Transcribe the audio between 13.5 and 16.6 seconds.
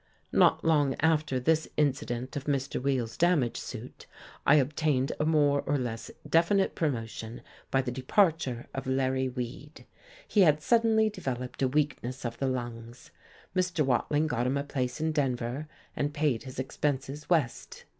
Mr. Watling got him a place in Denver, and paid his